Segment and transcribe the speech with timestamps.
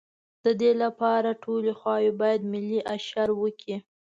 [0.45, 3.77] د دې لپاره ټولې خواوې باید ملي اشر وکړي.